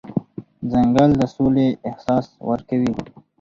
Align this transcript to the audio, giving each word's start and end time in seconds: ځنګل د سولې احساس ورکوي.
ځنګل 0.71 1.11
د 1.19 1.21
سولې 1.35 1.67
احساس 1.89 2.25
ورکوي. 2.49 2.91